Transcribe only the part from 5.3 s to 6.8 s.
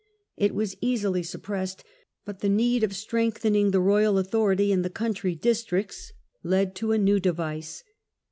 districts led